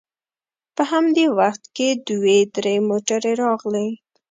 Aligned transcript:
په 0.75 0.83
همدې 0.91 1.25
وخت 1.39 1.63
کې 1.75 1.87
دوې 2.07 2.39
درې 2.55 2.75
موټرې 2.89 3.33
راغلې. 3.43 3.87